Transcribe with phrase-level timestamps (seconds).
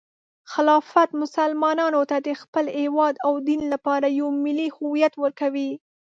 [0.51, 5.71] خلافت مسلمانانو ته د خپل هیواد او دین لپاره یو ملي هویت ورکوي.